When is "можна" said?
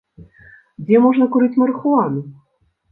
1.05-1.29